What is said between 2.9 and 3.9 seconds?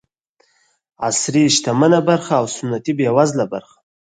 بېوزله برخه.